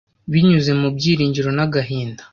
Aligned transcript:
binyuze 0.31 0.71
mu 0.81 0.87
byiringiro 0.95 1.49
n'agahinda 1.57 2.23